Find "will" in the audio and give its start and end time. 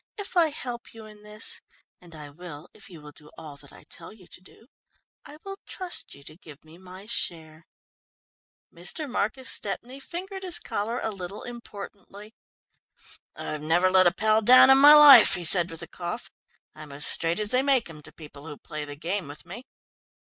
2.31-2.67, 3.03-3.11, 5.43-5.59